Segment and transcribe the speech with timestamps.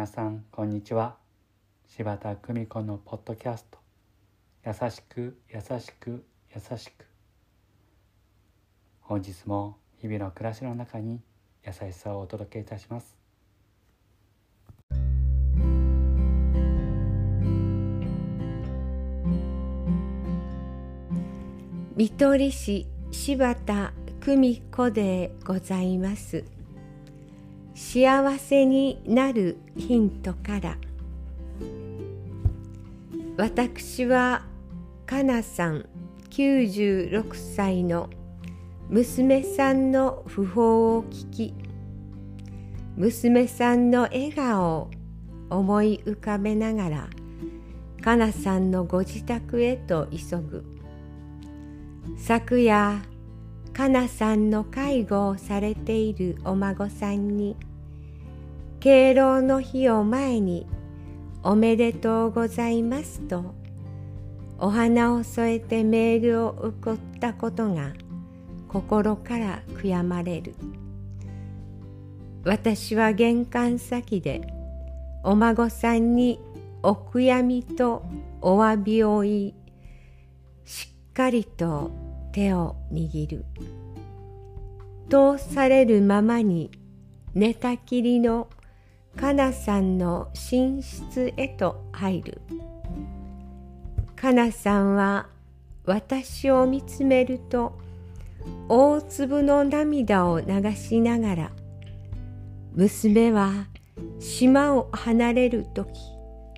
[0.00, 1.18] 皆さんこんにちは。
[1.86, 3.78] 柴田久美子のポッドキャスト。
[4.64, 6.24] 優しく優しく
[6.54, 7.04] 優しく。
[9.02, 11.20] 本日も日々の暮らしの中に
[11.66, 13.14] 優しさをお届けいたします。
[21.94, 26.59] 見取り市柴田久美子でございます。
[27.74, 30.76] 幸せになるヒントから。
[33.36, 34.42] 私は
[35.06, 35.86] かなさん
[36.28, 38.10] 96歳の
[38.88, 41.54] 娘さんの訃報を聞き
[42.96, 44.90] 娘さんの笑顔を
[45.48, 47.08] 思い浮かべながら
[48.02, 50.64] かなさんのご自宅へと急ぐ。
[52.18, 53.02] 昨夜
[53.80, 57.56] かなさんの介護をされているお孫さんに
[58.78, 60.66] 敬老の日を前に
[61.42, 63.54] おめでとうございますと
[64.58, 67.94] お花を添えてメールを送ったことが
[68.68, 70.54] 心から悔やまれる。
[72.44, 74.42] 私は玄関先で
[75.24, 76.38] お孫さんに
[76.82, 78.02] お悔やみと
[78.42, 79.54] お詫びを言い
[80.66, 83.44] しっかりと手を握る。
[85.08, 86.70] 通されるままに
[87.34, 88.48] 寝たきりの
[89.16, 92.40] かなさんの寝室へと入る。
[94.14, 95.28] かなさんは
[95.84, 97.78] 私を見つめると
[98.68, 101.50] 大粒の涙を流しながら
[102.74, 103.66] 娘は
[104.18, 105.90] 島を離れる時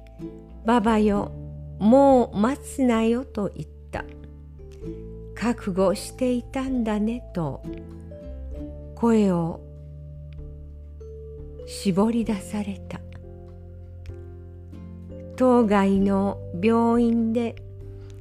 [0.66, 1.32] 「ばばよ
[1.78, 4.04] もう待つなよ」と言った。
[5.42, 7.64] 覚悟していたんだねと
[8.94, 9.58] 声を
[11.66, 13.00] 絞り出された。
[15.34, 17.56] 当該の病院で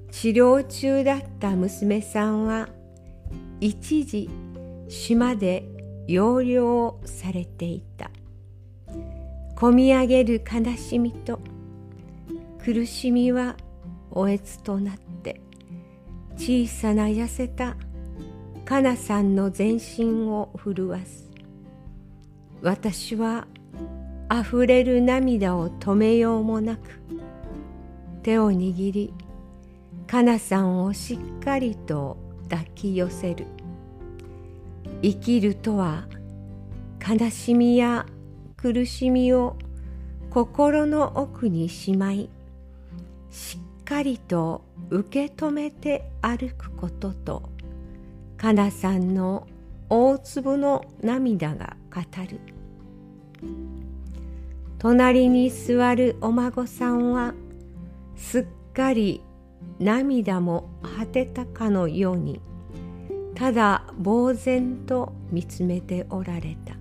[0.09, 2.69] 治療中だった娘さんは
[3.59, 4.27] 一時
[4.89, 5.69] 島で
[6.07, 8.09] 療養されていた。
[9.55, 11.39] こみ上げる悲しみと
[12.65, 13.57] 苦しみは
[14.09, 15.10] おえつとなって
[16.43, 17.75] 小さな痩せた
[18.65, 21.29] かなさんの全身を震わす。
[22.63, 23.45] 私は
[24.27, 26.99] あふれる涙を止めようもなく
[28.23, 29.13] 手を握り
[30.07, 32.17] かなさんをしっかりと
[32.49, 33.45] 抱き寄せる。
[35.03, 36.07] 生きるとは
[37.07, 38.07] 悲しみや
[38.57, 39.57] 苦しみを
[40.31, 42.31] 心の奥にしまい
[43.29, 47.49] しっかりと受け止めて歩くことと
[48.37, 49.45] かなさんの
[49.89, 52.39] 大粒の涙が語る。
[54.79, 57.33] 隣に座るお孫さんは
[58.15, 59.21] すっかり
[59.77, 62.39] 涙も果てたかのように
[63.35, 66.75] ただ呆然と見つめておられた。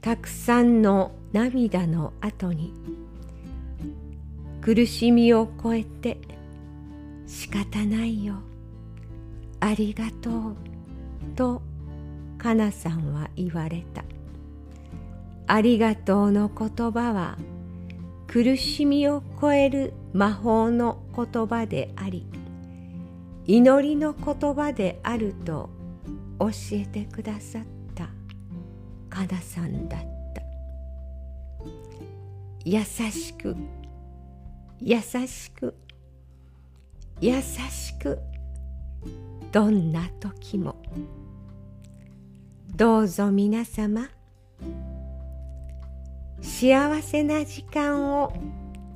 [0.00, 2.74] たくさんの涙の後に
[4.60, 6.18] 苦しみを超えて
[7.26, 8.34] 仕方ないよ。
[9.60, 10.56] ありがとう。
[11.36, 11.62] と
[12.38, 14.04] かなさんは言われた。
[15.46, 17.38] ありがとうの言葉は
[18.26, 22.26] 苦しみを超える魔法の言葉であり
[23.46, 25.70] 祈りの言葉であると
[26.38, 27.62] 教えてくださっ
[27.94, 28.08] た。
[29.08, 30.42] かなさんだった。
[32.64, 33.56] 優しく
[34.82, 35.74] 優しく
[37.20, 38.18] 優しく
[39.52, 40.76] どんな時も
[42.76, 44.08] どうぞ皆様
[46.40, 48.32] 幸せな時間を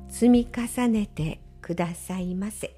[0.09, 2.75] 積み重ねてくださいませ。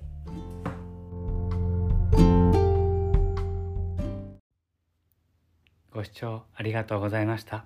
[5.92, 7.66] ご視聴ありがとうございました。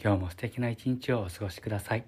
[0.00, 2.04] 今日も素敵な一日をお過ごしください。